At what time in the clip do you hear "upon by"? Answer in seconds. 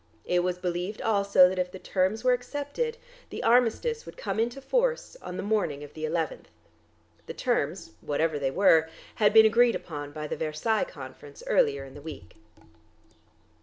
9.75-10.25